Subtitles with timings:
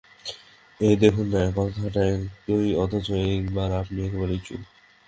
[0.79, 4.61] ঐ দেখুন-না, কথাটা একই, অথচ এইবার আপনি একেবারেই চুপ।